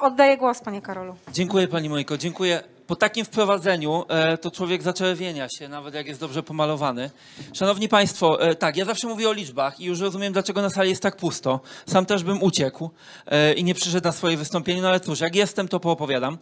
[0.00, 1.16] Oddaję głos, panie Karolu.
[1.32, 2.62] Dziękuję pani Mojko, dziękuję.
[2.86, 7.10] Po takim wprowadzeniu e, to człowiek zaczerwienia się, nawet jak jest dobrze pomalowany.
[7.52, 10.90] Szanowni Państwo, e, tak, ja zawsze mówię o liczbach i już rozumiem, dlaczego na sali
[10.90, 11.60] jest tak pusto.
[11.86, 12.90] Sam też bym uciekł
[13.26, 16.38] e, i nie przyszedł na swoje wystąpienie, no ale cóż, jak jestem, to poopowiadam.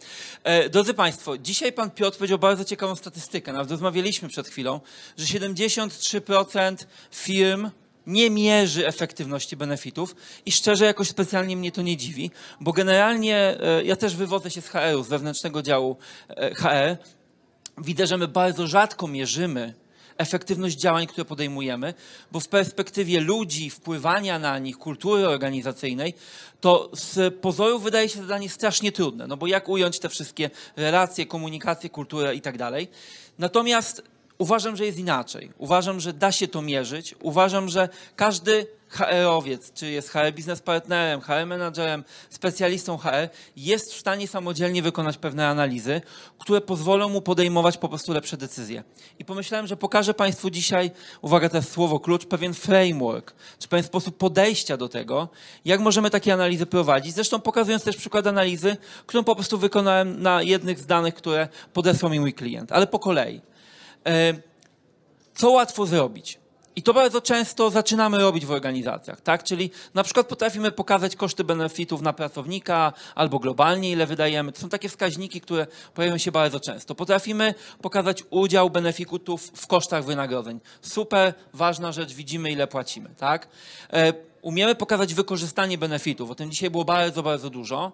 [0.71, 4.79] Drodzy Państwo, dzisiaj pan Piotr powiedział bardzo ciekawą statystykę, nawet rozmawialiśmy przed chwilą,
[5.17, 6.75] że 73%
[7.11, 7.69] firm
[8.07, 10.15] nie mierzy efektywności benefitów
[10.45, 14.61] i szczerze jakoś specjalnie mnie to nie dziwi, bo generalnie e, ja też wywodzę się
[14.61, 15.97] z HR-u, z wewnętrznego działu
[16.29, 16.97] e, HR.
[17.77, 19.73] Widzę, że my bardzo rzadko mierzymy
[20.17, 21.93] efektywność działań, które podejmujemy,
[22.31, 26.13] bo w perspektywie ludzi, wpływania na nich, kultury organizacyjnej,
[26.61, 31.25] to z pozoru wydaje się zadanie strasznie trudne, no bo jak ująć te wszystkie relacje,
[31.25, 32.87] komunikację, kulturę i tak dalej.
[33.39, 34.03] Natomiast
[34.37, 35.51] Uważam, że jest inaczej.
[35.57, 37.15] Uważam, że da się to mierzyć.
[37.21, 43.99] Uważam, że każdy HR-owiec, czy jest HR biznes partnerem, HR menadżerem, specjalistą HR, jest w
[43.99, 46.01] stanie samodzielnie wykonać pewne analizy,
[46.39, 48.83] które pozwolą mu podejmować po prostu lepsze decyzje.
[49.19, 53.83] I pomyślałem, że pokażę Państwu dzisiaj, uwaga, to jest słowo klucz, pewien framework, czy pewien
[53.83, 55.29] sposób podejścia do tego,
[55.65, 57.13] jak możemy takie analizy prowadzić.
[57.13, 62.11] Zresztą pokazując też przykład analizy, którą po prostu wykonałem na jednych z danych, które podesłał
[62.11, 63.41] mi mój klient, ale po kolei.
[64.07, 64.33] E,
[65.35, 66.39] co łatwo zrobić?
[66.75, 69.43] I to bardzo często zaczynamy robić w organizacjach, tak?
[69.43, 74.51] Czyli na przykład potrafimy pokazać koszty benefitów na pracownika albo globalnie, ile wydajemy.
[74.51, 76.95] To są takie wskaźniki, które pojawiają się bardzo często.
[76.95, 80.59] Potrafimy pokazać udział benefitów w kosztach wynagrodzeń.
[80.81, 83.47] Super, ważna rzecz, widzimy ile płacimy, tak?
[83.93, 87.91] E, Umiemy pokazać wykorzystanie benefitów, o tym dzisiaj było bardzo, bardzo dużo,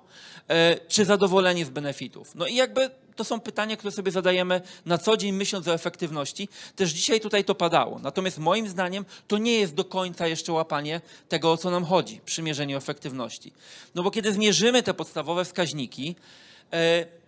[0.47, 2.35] e, czy zadowolenie z benefitów.
[2.35, 6.49] No i jakby to są pytania, które sobie zadajemy na co dzień, myśląc o efektywności.
[6.75, 7.99] Też dzisiaj tutaj to padało.
[7.99, 12.21] Natomiast moim zdaniem to nie jest do końca jeszcze łapanie tego, o co nam chodzi
[12.25, 13.53] przy mierzeniu efektywności.
[13.95, 16.15] No bo kiedy zmierzymy te podstawowe wskaźniki,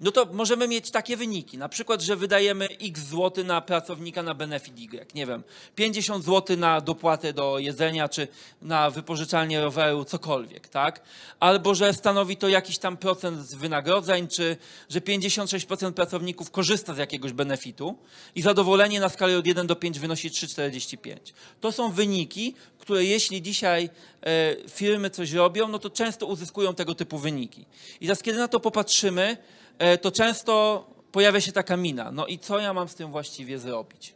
[0.02, 1.58] no to możemy mieć takie wyniki.
[1.58, 5.14] Na przykład, że wydajemy x złoty na pracownika na benefit Y.
[5.16, 5.44] Nie wiem,
[5.76, 8.28] 50 zł na dopłatę do jedzenia, czy
[8.61, 11.02] na wypożyczalnię roweru, cokolwiek, tak?
[11.39, 14.58] Albo, że stanowi to jakiś tam procent z wynagrodzeń, czy
[14.89, 17.98] że 56% pracowników korzysta z jakiegoś benefitu
[18.36, 21.17] i zadowolenie na skali od 1 do 5 wynosi 3,45.
[21.61, 22.55] To są wyniki,
[22.86, 23.90] które jeśli dzisiaj
[24.22, 27.66] e, firmy coś robią, no to często uzyskują tego typu wyniki.
[28.02, 29.38] I teraz, kiedy na to popatrzymy,
[29.78, 32.12] e, to często pojawia się taka mina.
[32.12, 34.14] No i co ja mam z tym właściwie zrobić?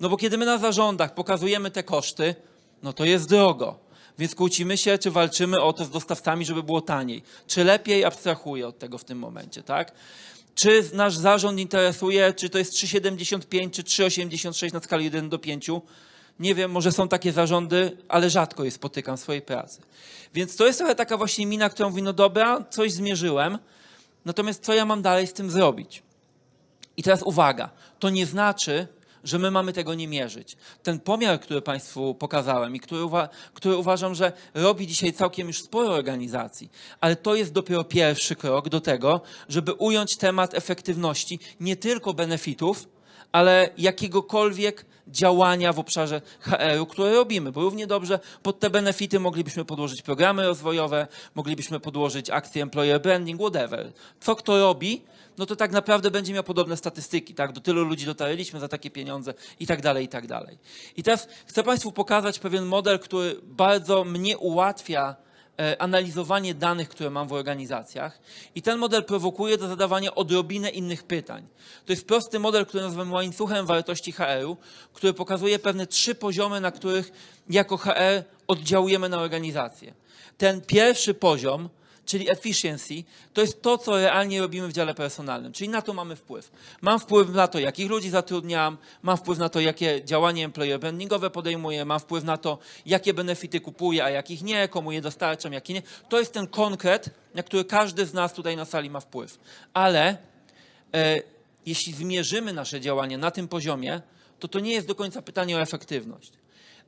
[0.00, 2.34] No bo kiedy my na zarządach pokazujemy te koszty,
[2.82, 3.78] no to jest drogo.
[4.18, 7.22] Więc kłócimy się, czy walczymy o to z dostawcami, żeby było taniej.
[7.46, 9.92] Czy lepiej abstrahuję od tego w tym momencie, tak?
[10.54, 15.70] Czy nasz zarząd interesuje, czy to jest 3,75 czy 3,86 na skali 1 do 5?
[16.40, 19.80] Nie wiem, może są takie zarządy, ale rzadko je spotykam w swojej pracy.
[20.34, 23.58] Więc to jest trochę taka właśnie mina, którą mówi, no dobra, coś zmierzyłem,
[24.24, 26.02] natomiast co ja mam dalej z tym zrobić?
[26.96, 28.88] I teraz uwaga, to nie znaczy,
[29.24, 30.56] że my mamy tego nie mierzyć.
[30.82, 35.62] Ten pomiar, który Państwu pokazałem i który, uwa- który uważam, że robi dzisiaj całkiem już
[35.62, 36.70] sporo organizacji,
[37.00, 42.88] ale to jest dopiero pierwszy krok do tego, żeby ująć temat efektywności nie tylko benefitów,
[43.36, 49.64] ale jakiegokolwiek działania w obszarze HR-u, które robimy, bo równie dobrze pod te benefity moglibyśmy
[49.64, 53.92] podłożyć programy rozwojowe, moglibyśmy podłożyć akcje employer branding, whatever.
[54.20, 55.02] Co kto robi,
[55.38, 57.52] no to tak naprawdę będzie miał podobne statystyki, tak?
[57.52, 60.58] Do tylu ludzi dotarliśmy za takie pieniądze i tak dalej, i tak dalej.
[60.96, 65.16] I teraz chcę Państwu pokazać pewien model, który bardzo mnie ułatwia
[65.78, 68.20] analizowanie danych, które mam w organizacjach
[68.54, 71.46] i ten model prowokuje do zadawania odrobinę innych pytań.
[71.86, 74.56] To jest prosty model, który nazywamy łańcuchem wartości HR-u,
[74.92, 77.12] który pokazuje pewne trzy poziomy, na których
[77.50, 79.94] jako HR oddziałujemy na organizację.
[80.38, 81.68] Ten pierwszy poziom,
[82.06, 82.94] czyli efficiency,
[83.34, 86.50] to jest to, co realnie robimy w dziale personalnym, czyli na to mamy wpływ.
[86.80, 91.30] Mam wpływ na to, jakich ludzi zatrudniam, mam wpływ na to, jakie działania employer brandingowe
[91.30, 95.74] podejmuję, mam wpływ na to, jakie benefity kupuję, a jakich nie, komu je dostarczam, jakie
[95.74, 95.82] nie.
[96.08, 99.38] To jest ten konkret, na który każdy z nas tutaj na sali ma wpływ.
[99.74, 100.16] Ale
[100.94, 101.22] e,
[101.66, 104.00] jeśli zmierzymy nasze działania na tym poziomie,
[104.38, 106.32] to to nie jest do końca pytanie o efektywność.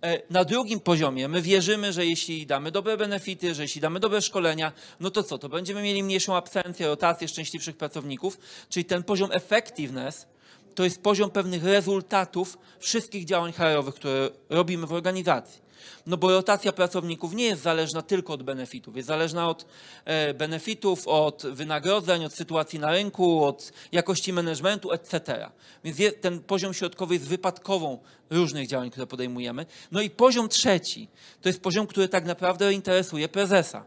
[0.02, 4.22] E, Na drugim poziomie my wierzymy, że jeśli damy dobre benefity, że jeśli damy dobre
[4.22, 5.38] szkolenia, no to co?
[5.38, 10.26] To będziemy mieli mniejszą absencję, rotację szczęśliwszych pracowników, czyli ten poziom effectiveness
[10.74, 15.67] to jest poziom pewnych rezultatów wszystkich działań HR-owych, które robimy w organizacji.
[16.06, 19.66] No bo rotacja pracowników nie jest zależna tylko od benefitów, jest zależna od
[20.04, 25.50] e, benefitów, od wynagrodzeń, od sytuacji na rynku, od jakości managementu, etc.
[25.84, 27.98] Więc ten poziom środkowy jest wypadkową
[28.30, 29.66] różnych działań, które podejmujemy.
[29.92, 31.08] No i poziom trzeci
[31.42, 33.84] to jest poziom, który tak naprawdę interesuje prezesa.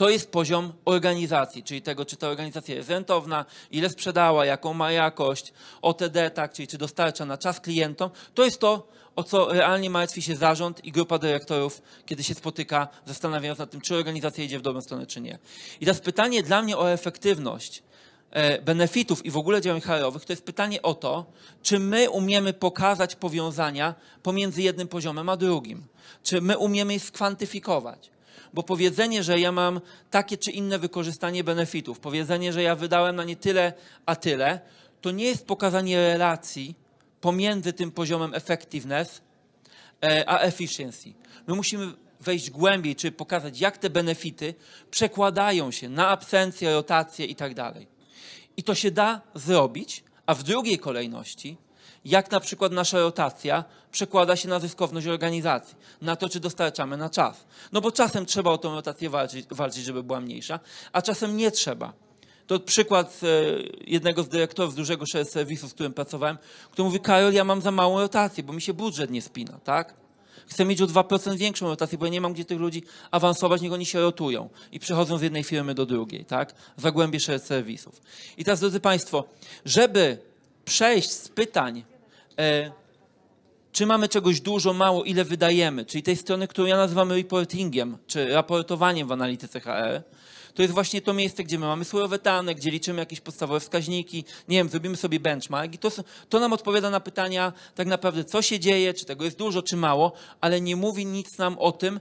[0.00, 4.92] To jest poziom organizacji, czyli tego, czy ta organizacja jest rentowna, ile sprzedała, jaką ma
[4.92, 5.52] jakość,
[5.82, 8.10] OTD, tak, czyli czy dostarcza na czas klientom.
[8.34, 12.88] To jest to, o co realnie martwi się zarząd i grupa dyrektorów, kiedy się spotyka,
[13.06, 15.38] zastanawiając nad tym, czy organizacja idzie w dobrą stronę, czy nie.
[15.80, 17.82] I teraz pytanie dla mnie o efektywność
[18.30, 21.26] e, benefitów i w ogóle działań HR-owych, to jest pytanie o to,
[21.62, 25.84] czy my umiemy pokazać powiązania pomiędzy jednym poziomem a drugim.
[26.22, 28.10] Czy my umiemy je skwantyfikować.
[28.54, 29.80] Bo powiedzenie, że ja mam
[30.10, 33.72] takie czy inne wykorzystanie benefitów, powiedzenie, że ja wydałem na nie tyle,
[34.06, 34.60] a tyle,
[35.00, 36.74] to nie jest pokazanie relacji
[37.20, 39.22] pomiędzy tym poziomem effectiveness
[40.04, 41.12] e, a efficiency.
[41.46, 44.54] My musimy wejść głębiej, czy pokazać, jak te benefity
[44.90, 47.86] przekładają się na absencję, rotację i tak dalej.
[48.56, 51.56] I to się da zrobić, a w drugiej kolejności,
[52.04, 57.10] jak na przykład nasza rotacja przekłada się na zyskowność organizacji, na to, czy dostarczamy na
[57.10, 57.44] czas.
[57.72, 60.60] No bo czasem trzeba o tą rotację walczyć, walczyć żeby była mniejsza,
[60.92, 61.92] a czasem nie trzeba.
[62.50, 63.26] To przykład e,
[63.86, 66.38] jednego z dyrektorów z dużego serwisu, z którym pracowałem,
[66.70, 69.94] który mówi, Karol, ja mam za małą rotację, bo mi się budżet nie spina, tak?
[70.46, 73.72] Chcę mieć o 2% większą rotację, bo ja nie mam gdzie tych ludzi awansować, niech
[73.72, 76.54] oni się rotują i przechodzą z jednej firmy do drugiej, tak?
[76.76, 78.02] Zagłębie shared serwisów.
[78.38, 79.24] I teraz, drodzy Państwo,
[79.64, 80.18] żeby
[80.64, 81.84] przejść z pytań,
[82.38, 82.70] e,
[83.72, 88.28] czy mamy czegoś dużo, mało, ile wydajemy, czyli tej strony, którą ja nazywam reportingiem, czy
[88.28, 90.02] raportowaniem w analityce HR,
[90.54, 94.24] to jest właśnie to miejsce, gdzie my mamy surowe dane, gdzie liczymy jakieś podstawowe wskaźniki,
[94.48, 95.90] nie wiem, zrobimy sobie benchmark i to,
[96.28, 99.76] to nam odpowiada na pytania tak naprawdę, co się dzieje, czy tego jest dużo, czy
[99.76, 102.00] mało, ale nie mówi nic nam o tym,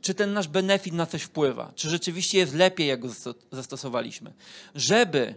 [0.00, 4.32] czy ten nasz benefit na coś wpływa, czy rzeczywiście jest lepiej, jak go zasto- zastosowaliśmy.
[4.74, 5.34] Żeby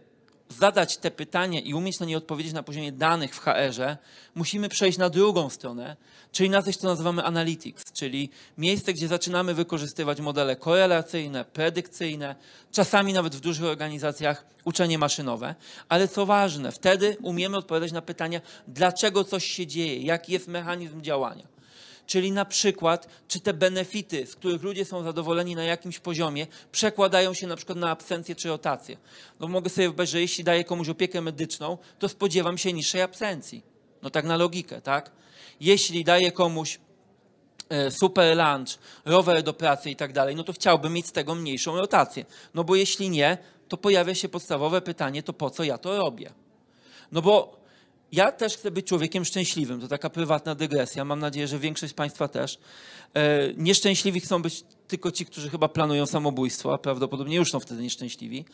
[0.50, 3.98] zadać te pytania i umieć na nie odpowiedzieć na poziomie danych w HR-ze,
[4.36, 5.96] musimy przejść na drugą stronę,
[6.32, 12.36] czyli na coś, co nazywamy analytics, czyli miejsce, gdzie zaczynamy wykorzystywać modele korelacyjne, predykcyjne,
[12.72, 15.56] czasami nawet w dużych organizacjach uczenie maszynowe,
[15.90, 21.02] ale co ważne, wtedy umiemy odpowiadać na pytania, dlaczego coś się dzieje, jaki jest mechanizm
[21.02, 21.55] działania.
[22.08, 27.34] Czyli na przykład, czy te benefity, z których ludzie są zadowoleni na jakimś poziomie, przekładają
[27.34, 28.98] się na przykład na absencję czy rotację.
[29.40, 33.64] No mogę sobie wyobrazić, że jeśli daję komuś opiekę medyczną, to spodziewam się niższej absencji.
[34.02, 35.12] No tak na logikę, tak?
[35.60, 36.80] Jeśli daję komuś
[37.70, 41.36] e, super lunch, rower do pracy i tak dalej, no to chciałbym mieć z tego
[41.36, 42.26] mniejszą rotację.
[42.54, 43.38] No bo jeśli nie,
[43.68, 46.32] to pojawia się podstawowe pytanie, to po co ja to robię?
[47.12, 47.65] No bo
[48.12, 49.82] ja też chcę być człowiekiem szczęśliwym.
[49.82, 51.06] To taka prywatna dygresja.
[51.06, 52.60] Mam nadzieję, że większość z Państwa też.
[53.14, 57.84] E, nieszczęśliwi chcą być tylko ci, którzy chyba planują samobójstwo, a prawdopodobnie już są wtedy
[57.84, 58.46] nieszczęśliwi.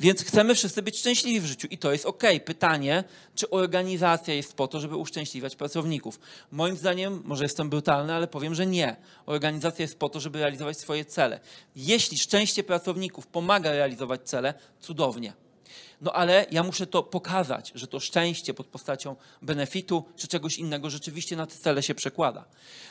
[0.00, 2.22] Więc chcemy wszyscy być szczęśliwi w życiu i to jest ok.
[2.44, 3.04] Pytanie,
[3.34, 6.20] czy organizacja jest po to, żeby uszczęśliwiać pracowników?
[6.52, 8.96] Moim zdaniem, może jestem brutalny, ale powiem, że nie.
[9.26, 11.40] Organizacja jest po to, żeby realizować swoje cele.
[11.76, 15.45] Jeśli szczęście pracowników pomaga realizować cele, cudownie.
[16.00, 20.90] No ale ja muszę to pokazać, że to szczęście pod postacią benefitu czy czegoś innego
[20.90, 22.44] rzeczywiście na te cele się przekłada.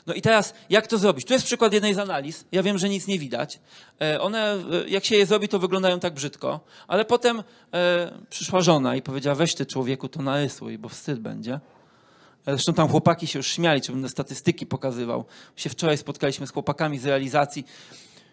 [0.06, 1.26] No i teraz, jak to zrobić?
[1.26, 2.46] Tu jest przykład jednej z analiz.
[2.52, 3.60] Ja wiem, że nic nie widać.
[4.02, 4.58] E, One, e,
[4.88, 7.44] jak się je zrobi, to wyglądają tak brzydko, ale potem
[7.74, 11.60] e, przyszła żona i powiedziała, weź ty człowieku to narysuj, bo wstyd będzie.
[12.48, 15.26] Zresztą tam chłopaki się już śmiali, czy będę statystyki pokazywał.
[15.56, 17.66] Się wczoraj spotkaliśmy z chłopakami z realizacji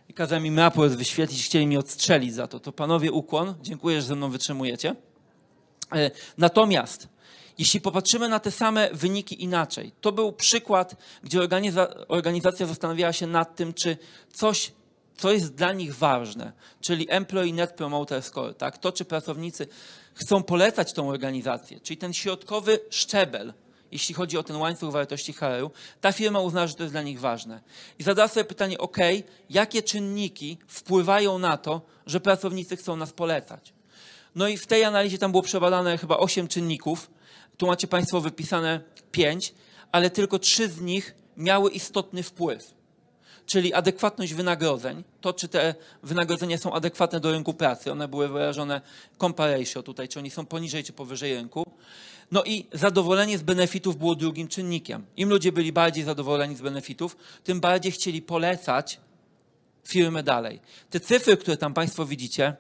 [0.09, 2.61] i kazałem im raport wyświetlić, chcieli mi odstrzelić za to.
[2.61, 4.95] To panowie ukłon, dziękuję, że ze mną wytrzymujecie.
[5.95, 7.09] E, Natomiast
[7.59, 13.27] jeśli popatrzymy na te same wyniki inaczej, to był przykład, gdzie organiza- organizacja zastanawiała się
[13.27, 13.97] nad tym, czy
[14.33, 14.73] coś,
[15.17, 18.79] co jest dla nich ważne, czyli Employee Net Promoter Score, tak?
[18.79, 19.67] to czy pracownicy
[20.15, 23.55] chcą polecać tą organizację, czyli ten środkowy szczebel,
[23.93, 25.71] jeśli chodzi o ten łańcuch wartości HR-u,
[26.01, 27.61] ta firma uznała, że to jest dla nich ważne.
[27.99, 28.97] I zadała sobie pytanie, ok,
[29.51, 33.73] jakie czynniki wpływają na to, że pracownicy chcą nas polecać?
[34.35, 37.11] No i w tej analizie tam było przebadane chyba 8 czynników.
[37.57, 38.81] Tu macie Państwo wypisane
[39.13, 39.55] 5,
[39.93, 42.75] ale tylko 3 z nich miały istotny wpływ.
[43.47, 48.81] Czyli adekwatność wynagrodzeń, to czy te wynagrodzenia są adekwatne do rynku pracy, one były wyrażone
[49.19, 51.65] compa ratio tutaj, czy oni są poniżej czy powyżej rynku.
[52.33, 55.07] No i zadowolenie z benefitów było drugim czynnikiem.
[55.17, 59.01] Im ludzie byli bardziej zadowoleni z benefitów, tym bardziej chcieli polecać
[59.85, 60.61] firmę dalej.
[60.91, 62.57] Te cyfry, które tam Państwo widzicie,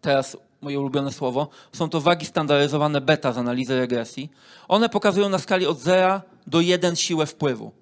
[0.00, 4.30] teraz moje ulubione słowo, są to wagi standaryzowane beta z analizy regresji.
[4.68, 7.72] One pokazują na skali od 0 do 1 siłę wpływu.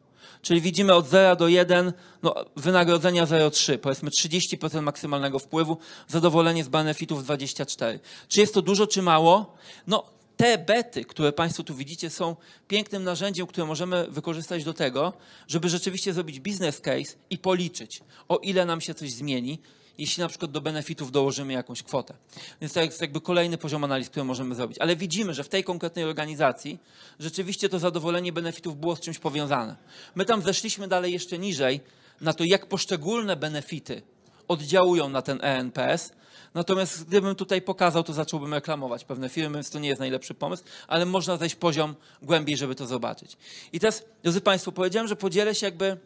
[0.43, 1.93] Czyli widzimy od 0 do 1
[2.23, 5.77] no, wynagrodzenia 0,3, powiedzmy 30% maksymalnego wpływu,
[6.09, 8.01] zadowolenie z benefitów 24.
[8.29, 9.57] Czy jest to dużo, czy mało?
[9.87, 12.37] No, te bety, które Państwo tu widzicie, są
[12.69, 15.13] pięknym narzędziem, które możemy wykorzystać do tego,
[15.49, 19.59] żeby rzeczywiście zrobić business case i policzyć, o ile nam się coś zmieni.
[19.99, 22.15] jeśli na przykład do benefitów dołożymy jakąś kwotę.
[22.61, 24.79] Więc to jest jakby kolejny poziom analiz, który możemy zrobić.
[24.79, 26.79] Ale widzimy, że w tej konkretnej organizacji
[27.19, 29.77] rzeczywiście to zadowolenie benefitów było z czymś powiązane.
[30.15, 31.81] My tam zeszliśmy dalej jeszcze niżej
[32.21, 34.03] na to, jak poszczególne benefity
[34.49, 36.13] oddziałują na ten ENPS.
[36.55, 40.65] Natomiast gdybym tutaj pokazał, to zacząłbym reklamować pewne firmy, więc to nie jest najlepszy pomysł,
[40.89, 43.37] ale można zejść poziom głębiej, żeby to zobaczyć.
[43.73, 45.97] I teraz, drodzy Państwo, powiedziałem, że podzielę się jakby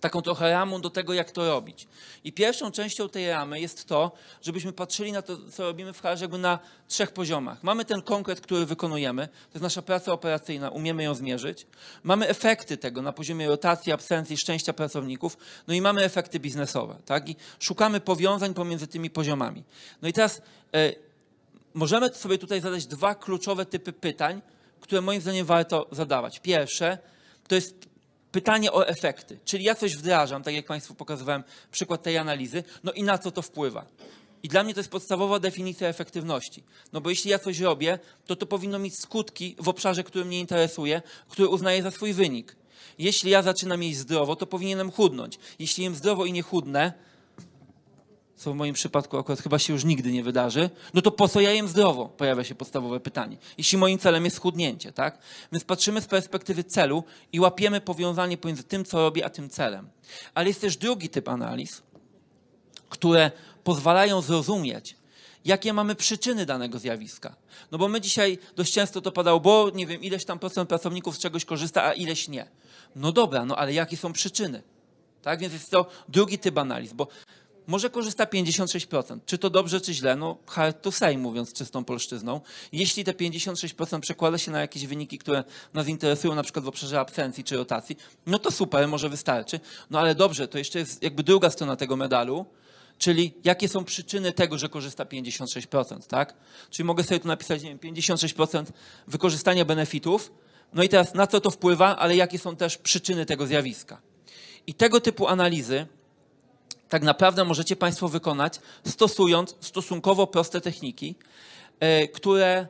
[0.00, 1.88] taką trochę ramą do tego, jak to robić.
[2.24, 4.12] I pierwszą częścią tej ramy jest to,
[4.42, 7.62] żebyśmy patrzyli na to, co robimy w HR jakby na trzech poziomach.
[7.62, 11.66] Mamy ten konkret, który wykonujemy, to jest nasza praca operacyjna, umiemy ją zmierzyć.
[12.02, 15.36] Mamy efekty tego na poziomie rotacji, absencji, szczęścia pracowników,
[15.68, 17.28] no i mamy efekty biznesowe, tak?
[17.28, 19.64] I szukamy powiązań pomiędzy tymi poziomami.
[20.02, 20.42] No i teraz
[20.74, 20.92] e,
[21.74, 24.42] możemy sobie tutaj zadać dwa kluczowe typy pytań,
[24.80, 26.40] które moim zdaniem warto zadawać.
[26.40, 26.98] Pierwsze
[27.48, 27.95] to jest
[28.36, 32.92] pytanie o efekty, czyli ja coś wdrażam, tak jak Państwu pokazywałem przykład tej analizy, no
[32.92, 33.86] i na co to wpływa.
[34.42, 36.62] I dla mnie to jest podstawowa definicja efektywności.
[36.92, 40.40] No bo jeśli ja coś robię, to to powinno mieć skutki w obszarze, który mnie
[40.40, 42.56] interesuje, który uznaję za swój wynik.
[42.98, 45.38] Jeśli ja zaczynam jeść zdrowo, to powinienem chudnąć.
[45.58, 46.92] Jeśli jem zdrowo i nie chudnę,
[48.36, 51.40] co w moim przypadku akurat chyba się już nigdy nie wydarzy, no to po co
[51.40, 52.08] ja jem zdrowo?
[52.08, 53.36] Pojawia się podstawowe pytanie.
[53.58, 55.18] Jeśli moim celem jest schudnięcie, tak?
[55.52, 59.88] Więc patrzymy z perspektywy celu i łapiemy powiązanie pomiędzy tym, co robię, a tym celem.
[60.34, 61.82] Ale jest też drugi typ analiz,
[62.88, 63.30] które
[63.64, 64.96] pozwalają zrozumieć,
[65.44, 67.36] jakie mamy przyczyny danego zjawiska.
[67.72, 71.16] No bo my dzisiaj dość często to padało, bo nie wiem, ileś tam procent pracowników
[71.16, 72.46] z czegoś korzysta, a ileś nie.
[72.96, 74.62] No dobra, no ale jakie są przyczyny?
[75.22, 77.08] Tak, więc jest to drugi typ analiz, bo
[77.66, 79.18] może korzysta 56%.
[79.26, 80.16] Czy to dobrze, czy źle?
[80.16, 82.40] No hard to say, mówiąc czystą polszczyzną.
[82.72, 85.44] Jeśli te 56% przekłada się na jakieś wyniki, które
[85.74, 87.96] nas interesują, na przykład w obszarze absencji czy rotacji,
[88.26, 89.60] no to super, może wystarczy.
[89.90, 92.46] No ale dobrze, to jeszcze jest jakby druga strona tego medalu,
[92.98, 96.34] czyli jakie są przyczyny tego, że korzysta 56%, tak?
[96.70, 98.64] Czyli mogę sobie tu napisać, nie wiem, 56%
[99.06, 100.32] wykorzystania benefitów,
[100.72, 104.00] no i teraz na co to wpływa, ale jakie są też przyczyny tego zjawiska.
[104.66, 105.86] I tego typu analizy
[106.88, 111.14] tak naprawdę możecie Państwo wykonać stosując stosunkowo proste techniki,
[111.80, 112.66] e, które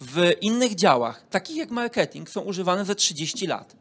[0.00, 3.76] w innych działach, takich jak marketing, są używane ze 30 lat.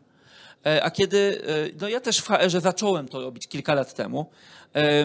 [0.65, 4.29] E, A kiedy, e, no ja też w HR zacząłem to robić kilka lat temu,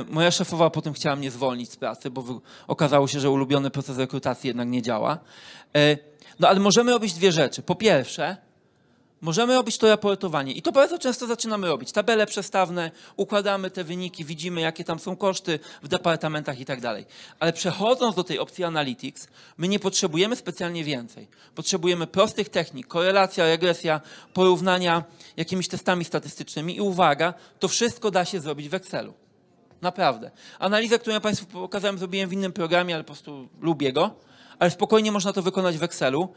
[0.09, 4.49] moja szefowa potem chciała mnie zwolnić z pracy, bo okazało się, że ulubiony proces rekrutacji
[4.49, 5.19] jednak nie działa.
[6.41, 7.63] No ale możemy robić dwie rzeczy.
[7.63, 8.37] Po pierwsze,
[9.23, 11.93] Możemy robić to raportowanie i to bardzo często zaczynamy robić.
[11.93, 17.07] Tabele przestawne, układamy te wyniki, widzimy jakie tam są koszty w departamentach i tak dalej.
[17.41, 21.29] Ale przechodząc do tej opcji Analytics, my nie potrzebujemy specjalnie więcej.
[21.55, 24.01] Potrzebujemy prostych technik, korelacja, regresja,
[24.35, 25.05] porównania
[25.37, 29.15] jakimiś testami statystycznymi i uwaga, to wszystko da się zrobić w Excelu.
[29.83, 30.31] Naprawdę.
[30.59, 34.11] Analizę, którą ja Państwu pokazałem, zrobiłem w innym programie, ale po prostu lubię go.
[34.59, 36.29] Ale spokojnie można to wykonać w Excelu.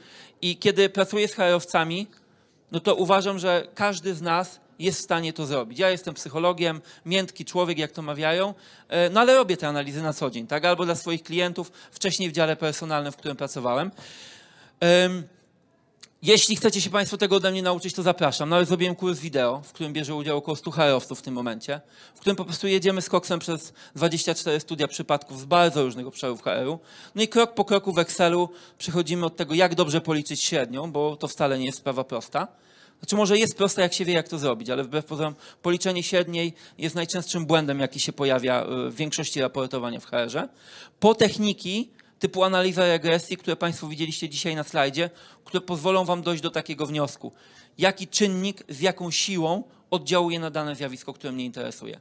[0.42, 2.08] I kiedy pracuję z HR-owcami,
[2.72, 5.80] no to uważam, że każdy z nas jest w stanie to zrobić.
[5.80, 8.54] Ja jestem psychologiem, miętki człowiek, jak to mawiają,
[8.88, 10.66] e, no ale robię te analizy na co dzień, tak?
[10.66, 13.92] Albo dla swoich klientów, wcześniej w dziale personalnym, w którym pracowałem.
[16.26, 18.50] Jeśli chcecie się Państwo tego ode mnie nauczyć, to zapraszam.
[18.50, 21.82] Nawet zrobiłem kurs wideo, w którym bierze udział około 100 HR-owców w tym momencie,
[22.16, 26.42] w którym po prostu jedziemy z koksem przez 24 studia przypadków z bardzo różnych obszarów
[26.42, 26.80] HR-u.
[27.16, 31.16] No i krok po kroku w Excelu przechodzimy od tego, jak dobrze policzyć średnią, bo
[31.16, 32.48] to wcale nie jest sprawa prosta.
[33.00, 36.54] Znaczy może jest prosta, jak się wie, jak to zrobić, ale wbrew pozorom policzenie średniej
[36.78, 40.48] jest najczęstszym błędem, jaki się pojawia y, w większości raportowania w HR-ze.
[41.00, 41.90] Po techniki
[42.26, 45.10] typu analiza regresji, które Państwo widzieliście dzisiaj na slajdzie,
[45.44, 47.32] które pozwolą Wam dojść do takiego wniosku.
[47.78, 52.00] Jaki czynnik z jaką siłą oddziałuje na dane zjawisko, które mnie interesuje.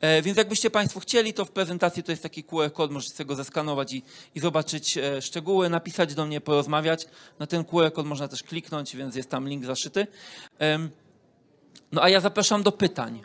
[0.00, 3.34] E, więc jakbyście Państwo chcieli, to w prezentacji to jest taki QR kod, możecie go
[3.34, 4.02] zeskanować i,
[4.34, 7.06] i zobaczyć e, szczegóły, napisać do mnie, porozmawiać.
[7.38, 10.06] Na ten QR kod można też kliknąć, więc jest tam link zaszyty.
[10.58, 10.90] Em,
[11.92, 13.22] no a ja zapraszam do pytań.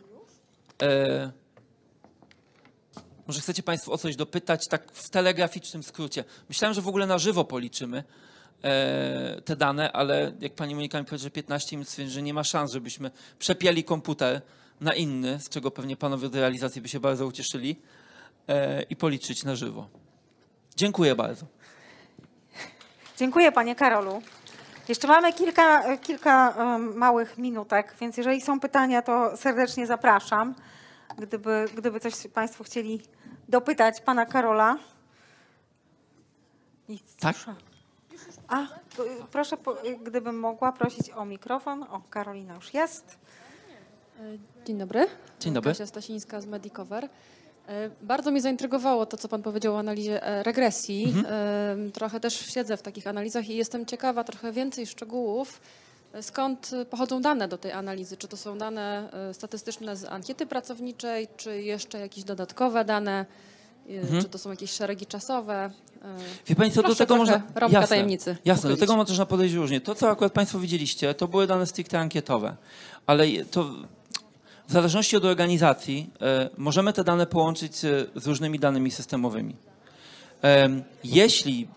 [0.82, 1.32] E,
[3.30, 6.24] może chcecie Państwo o coś dopytać, tak w telegraficznym skrócie.
[6.50, 8.04] Myślałem, że w ogóle na żywo policzymy
[8.64, 12.34] e, te dane, ale jak Pani Monika mi powiedziała, że 15 minut, stwierdziłem, że nie
[12.34, 14.42] ma szans, żebyśmy przepieli komputer
[14.82, 17.76] na inny, z czego pewnie Panowie od realizacji by się bardzo ucieszyli
[18.48, 19.88] e, i policzyć na żywo.
[20.76, 21.46] Dziękuję bardzo.
[23.18, 24.22] Dziękuję panie Karolu.
[24.88, 30.56] Jeszcze mamy kilka, kilka em, małych minutek, więc jeżeli są pytania, to serdecznie zapraszam.
[31.18, 33.02] Gdyby, gdyby coś Państwo chcieli
[33.50, 34.78] dopytać pana Karola.
[36.90, 37.36] Nic, Tak?
[37.36, 37.56] proszę.
[38.48, 38.68] A,
[39.32, 39.58] proszę,
[40.04, 41.84] gdybym mogła prosić o mikrofon.
[41.84, 43.18] O, Karolina już jest.
[44.66, 45.08] Dzień dobry.
[45.40, 45.72] Dzień dobry.
[45.72, 47.10] Kasia Stasińska z Medicover.
[47.68, 51.04] E, Bardzo mnie zaintrygowało to, co Pan powiedział o analizie e, regresji.
[51.16, 51.26] Mhm.
[51.90, 55.89] E, Trochę też siedzę w takich analizach i jestem ciekawa trochę więcej szczegółów, e,
[56.22, 58.18] skąd pochodzą dane do tej analizy.
[58.18, 63.26] Czy to są dane e, statystyczne z ankiety pracowniczej, czy jeszcze jakieś dodatkowe dane,
[63.90, 64.22] e, Mhm.
[64.22, 65.72] czy to są jakieś szeregi czasowe.
[66.48, 67.42] E, Wie do tego można...
[67.56, 69.82] rąbka tajemnicy Jasne, do tego można podejść różnie.
[69.82, 72.56] To, co akurat Państwo widzieliście, to były dane stricte ankietowe,
[73.06, 73.64] ale to
[74.68, 76.10] w zależności od organizacji
[76.58, 77.76] możemy te dane połączyć
[78.16, 79.56] z różnymi danymi systemowymi.
[80.42, 81.68] Em, Jeśli,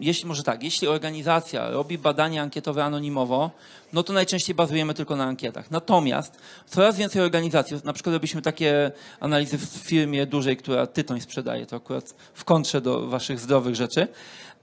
[0.00, 3.50] jeśli może tak, jeśli organizacja robi badania ankietowe anonimowo,
[3.92, 5.70] no to najczęściej bazujemy tylko na ankietach.
[5.70, 11.66] Natomiast coraz więcej organizacji, na przykład robiliśmy takie analizy w firmie dużej, która tytoń sprzedaje,
[11.66, 14.08] to akurat w kontrze do waszych zdrowych rzeczy.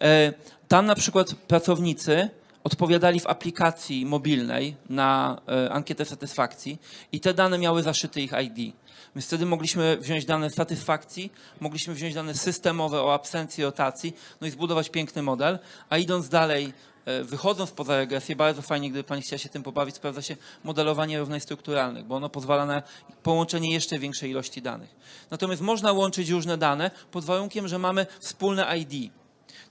[0.01, 0.33] E,
[0.67, 2.29] Tam na przykład pracownicy
[2.63, 6.77] odpowiadali w aplikacji mobilnej na e, ankietę satysfakcji
[7.11, 8.75] i te dane miały zaszyty ich ID.
[9.15, 14.51] Więc wtedy mogliśmy wziąć dane satysfakcji, mogliśmy wziąć dane systemowe o absencji rotacji, no i
[14.51, 16.73] zbudować piękny model, a idąc dalej,
[17.05, 21.19] e, wychodząc poza regresję, bardzo fajnie, gdyby Pani chciała się tym pobawić, sprawdza się modelowanie
[21.19, 22.83] równań strukturalnych, bo ono pozwala na
[23.23, 24.95] połączenie jeszcze większej ilości danych.
[25.31, 29.13] Natomiast można łączyć różne dane pod warunkiem, że mamy wspólne ID.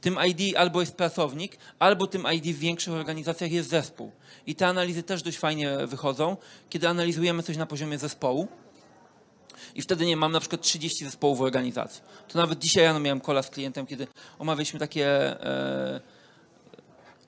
[0.01, 4.13] Tym ID albo jest pracownik, albo tym ID w większych organizacjach jest zespół.
[4.47, 6.37] I te analizy też dość fajnie wychodzą,
[6.71, 8.49] kiedy analizujemy coś na poziomie zespołu.
[9.75, 12.03] I wtedy nie mam na przykład 30 zespołów w organizacji.
[12.29, 14.07] To nawet dzisiaj rano miałem kola z klientem, kiedy
[14.39, 16.01] omawialiśmy takie e,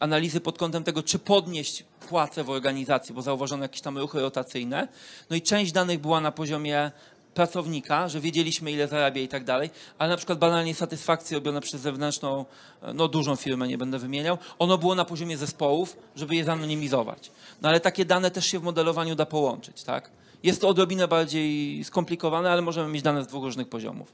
[0.01, 4.89] analizy pod kątem tego, czy podnieść płace w organizacji, bo zauważono jakieś tam ruchy rotacyjne.
[5.31, 6.91] No i część danych była na poziomie
[7.35, 11.81] pracownika, że wiedzieliśmy ile zarabia i tak dalej, ale na przykład banalnie satysfakcje robione przez
[11.81, 12.45] zewnętrzną,
[12.83, 17.31] e, no dużą firmę, nie będę wymieniał, ono było na poziomie zespołów, żeby je zanonimizować.
[17.63, 20.11] No ale takie dane też się w modelowaniu da połączyć, tak?
[20.47, 24.13] Jest to odrobinę bardziej skomplikowane, ale możemy mieć dane z dwóch różnych poziomów.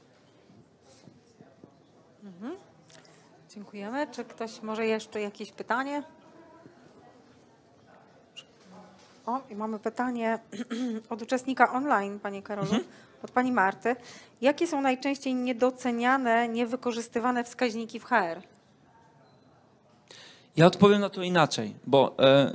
[3.49, 4.07] Dziękujemy.
[4.11, 6.03] Czy ktoś może jeszcze jakieś pytanie?
[9.25, 10.39] O, i mamy pytanie
[11.09, 12.75] od uczestnika online, Panie Karolu,
[13.23, 13.95] od Pani Marty.
[14.41, 18.41] Jakie są najczęściej niedoceniane, niewykorzystywane wskaźniki w HR?
[20.57, 22.53] Ja odpowiem na to inaczej, bo e,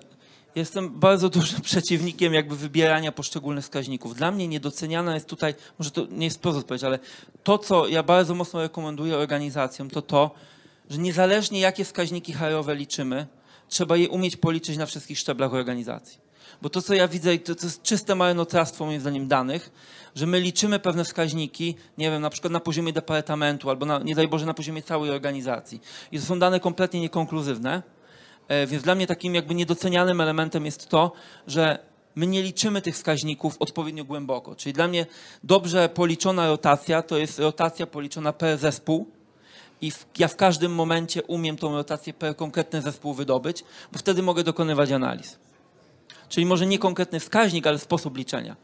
[0.55, 4.15] jestem bardzo dużym przeciwnikiem jakby wybierania poszczególnych wskaźników.
[4.15, 6.99] Dla mnie niedoceniana jest tutaj, może to nie jest prosta odpowiedź, ale
[7.43, 10.31] to, co ja bardzo mocno rekomenduję organizacjom, to to,
[10.91, 13.27] że niezależnie jakie wskaźniki HR-owe liczymy,
[13.69, 16.29] trzeba je umieć policzyć na wszystkich szczeblach organizacji.
[16.63, 19.71] Bo to, co ja widzę, i to, to jest czyste marnotrawstwo moim zdaniem danych,
[20.15, 24.15] że my liczymy pewne wskaźniki, nie wiem, na przykład na poziomie departamentu albo na, nie
[24.15, 25.81] daj Boże na poziomie całej organizacji.
[26.13, 27.83] I to są dane kompletnie niekonkluzywne.
[28.49, 31.13] E, Więc dla mnie takim jakby niedocenianym elementem jest to,
[31.47, 31.79] że
[32.15, 34.57] my nie liczymy tych wskaźników odpowiednio głęboko.
[34.57, 35.07] Czyli dla mnie
[35.45, 39.07] dobrze policzona rotacja to jest rotacja policzona per zespół
[39.81, 44.45] i ja w każdym momencie umiem tą rotację per konkretny zespół wydobyć, bo wtedy mogę
[44.45, 45.39] dokonywać analiz.
[46.29, 48.57] Czyli może nie konkretny wskaźnik, ale sposób liczenia.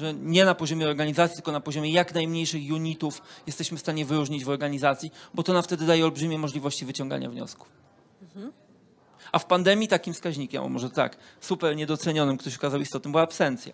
[0.00, 4.44] Że nie na poziomie organizacji, tylko na poziomie jak najmniejszych unitów jesteśmy w stanie wyróżnić
[4.44, 7.68] w organizacji, bo to nam wtedy daje olbrzymie możliwości wyciągania wniosków.
[9.32, 13.72] A w pandemii takim wskaźnikiem, o może tak, super niedocenionym, ktoś okazał istotnym, była absencja.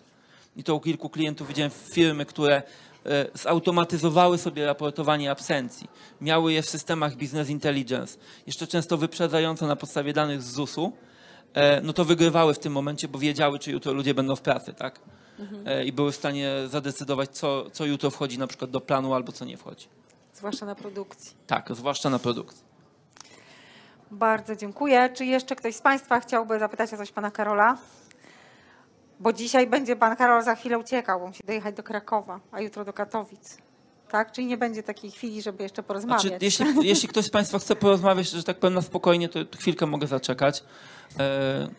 [0.55, 2.61] I to u kilku klientów widziałem firmy, które
[3.05, 5.87] e, zautomatyzowały sobie raportowanie absencji.
[6.21, 8.17] Miały je w systemach business intelligence,
[8.47, 10.91] jeszcze często wyprzedzająco na podstawie danych z ZUS-u,
[11.53, 14.73] e, no to wygrywały w tym momencie, bo wiedziały, czy jutro ludzie będą w pracy,
[14.73, 14.99] tak?
[15.65, 19.31] E, I były w stanie zadecydować, co, co jutro wchodzi na przykład do planu, albo
[19.31, 19.87] co nie wchodzi.
[20.33, 21.35] Zwłaszcza na produkcji.
[21.47, 22.68] Tak, zwłaszcza na produkcji.
[24.11, 25.09] Bardzo dziękuję.
[25.13, 27.77] Czy jeszcze ktoś z Państwa chciałby zapytać o coś Pana Karola?
[29.19, 32.85] Bo dzisiaj będzie Pan Karol za chwilę uciekał, bo musi dojechać do Krakowa, a jutro
[32.85, 33.57] do Katowic.
[34.09, 34.31] Tak?
[34.31, 36.21] Czyli nie będzie takiej chwili, żeby jeszcze porozmawiać.
[36.21, 39.85] Znaczy, jeśli, jeśli ktoś z Państwa chce porozmawiać, że tak powiem na spokojnie, to chwilkę
[39.85, 40.63] mogę zaczekać.
[41.19, 41.69] E,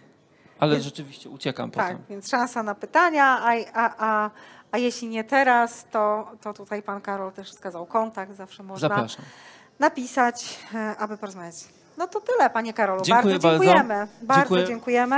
[0.59, 2.05] ale rzeczywiście uciekam Tak, potem.
[2.11, 4.31] więc szansa na pytania, a, a, a,
[4.73, 9.25] a jeśli nie teraz, to, to tutaj Pan Karol też wskazał kontakt, zawsze można Zapraszam.
[9.79, 11.80] napisać, e, aby porozmawiać.
[11.98, 13.03] No to tyle, Panie Karolu.
[13.03, 13.64] Dziękuję bardzo bardzo.
[13.64, 14.07] dziękujemy.
[14.22, 14.66] Bardzo Dziękuję.
[14.66, 15.16] dziękujemy.